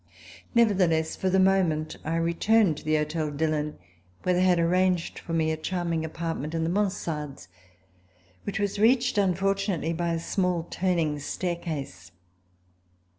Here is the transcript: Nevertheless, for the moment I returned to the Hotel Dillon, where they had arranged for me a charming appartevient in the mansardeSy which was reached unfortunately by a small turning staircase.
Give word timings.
Nevertheless, 0.55 1.15
for 1.15 1.29
the 1.29 1.39
moment 1.39 1.95
I 2.03 2.15
returned 2.15 2.77
to 2.77 2.83
the 2.83 2.95
Hotel 2.95 3.29
Dillon, 3.29 3.77
where 4.23 4.33
they 4.33 4.41
had 4.41 4.57
arranged 4.57 5.19
for 5.19 5.31
me 5.33 5.51
a 5.51 5.57
charming 5.57 6.01
appartevient 6.03 6.55
in 6.55 6.63
the 6.63 6.71
mansardeSy 6.71 7.47
which 8.43 8.57
was 8.59 8.79
reached 8.79 9.19
unfortunately 9.19 9.93
by 9.93 10.13
a 10.15 10.19
small 10.19 10.63
turning 10.71 11.19
staircase. 11.19 12.09